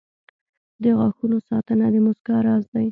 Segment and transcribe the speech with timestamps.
[0.83, 2.79] •د غاښونو ساتنه د مسکا راز دی.